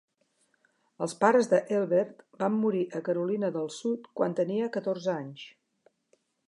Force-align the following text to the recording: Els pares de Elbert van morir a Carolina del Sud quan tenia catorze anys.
Els 1.05 1.13
pares 1.23 1.49
de 1.51 1.59
Elbert 1.79 2.25
van 2.45 2.57
morir 2.63 2.83
a 2.87 3.03
Carolina 3.09 3.53
del 3.59 3.71
Sud 3.77 4.09
quan 4.21 4.37
tenia 4.43 4.73
catorze 4.79 5.17
anys. 5.19 5.45